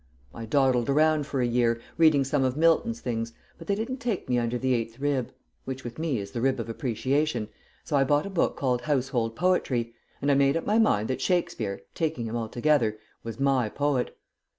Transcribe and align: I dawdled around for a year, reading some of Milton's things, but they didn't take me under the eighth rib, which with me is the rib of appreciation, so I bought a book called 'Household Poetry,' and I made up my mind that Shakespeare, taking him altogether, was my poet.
I 0.33 0.45
dawdled 0.47 0.89
around 0.89 1.27
for 1.27 1.41
a 1.41 1.45
year, 1.45 1.79
reading 1.95 2.23
some 2.23 2.43
of 2.43 2.57
Milton's 2.57 3.01
things, 3.01 3.33
but 3.59 3.67
they 3.67 3.75
didn't 3.75 3.99
take 3.99 4.27
me 4.27 4.39
under 4.39 4.57
the 4.57 4.73
eighth 4.73 4.99
rib, 4.99 5.31
which 5.63 5.83
with 5.83 5.99
me 5.99 6.17
is 6.17 6.31
the 6.31 6.41
rib 6.41 6.59
of 6.59 6.67
appreciation, 6.67 7.49
so 7.83 7.95
I 7.95 8.03
bought 8.03 8.25
a 8.25 8.31
book 8.31 8.57
called 8.57 8.81
'Household 8.81 9.35
Poetry,' 9.35 9.93
and 10.19 10.31
I 10.31 10.33
made 10.33 10.57
up 10.57 10.65
my 10.65 10.79
mind 10.79 11.07
that 11.09 11.21
Shakespeare, 11.21 11.81
taking 11.93 12.25
him 12.25 12.35
altogether, 12.35 12.97
was 13.23 13.39
my 13.39 13.69
poet. 13.69 14.17